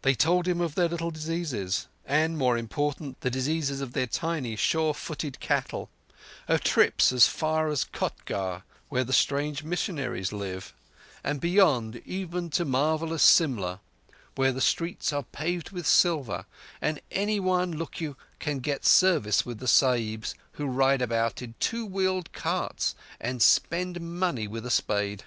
They 0.00 0.14
told 0.14 0.48
him 0.48 0.62
of 0.62 0.74
their 0.74 0.88
little 0.88 1.10
diseases, 1.10 1.86
and, 2.06 2.38
more 2.38 2.56
important, 2.56 3.20
the 3.20 3.28
diseases 3.28 3.82
of 3.82 3.92
their 3.92 4.06
tiny, 4.06 4.56
sure 4.56 4.94
footed 4.94 5.38
cattle; 5.38 5.90
of 6.48 6.62
trips 6.64 7.12
as 7.12 7.26
far 7.26 7.68
as 7.68 7.84
Kotgarh, 7.84 8.62
where 8.88 9.04
the 9.04 9.12
strange 9.12 9.62
missionaries 9.64 10.32
live, 10.32 10.72
and 11.22 11.42
beyond 11.42 11.96
even 12.06 12.48
to 12.52 12.64
marvellous 12.64 13.22
Simla, 13.22 13.82
where 14.34 14.50
the 14.50 14.62
streets 14.62 15.12
are 15.12 15.24
paved 15.24 15.72
with 15.72 15.86
silver, 15.86 16.46
and 16.80 16.98
anyone, 17.10 17.70
look 17.76 18.00
you, 18.00 18.16
can 18.38 18.60
get 18.60 18.86
service 18.86 19.44
with 19.44 19.58
the 19.58 19.68
Sahibs, 19.68 20.34
who 20.52 20.64
ride 20.64 21.02
about 21.02 21.42
in 21.42 21.54
two 21.60 21.84
wheeled 21.84 22.32
carts 22.32 22.94
and 23.20 23.42
spend 23.42 24.00
money 24.00 24.48
with 24.48 24.64
a 24.64 24.70
spade. 24.70 25.24